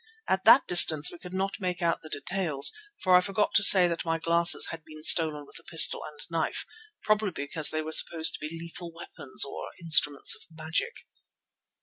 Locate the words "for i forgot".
2.99-3.53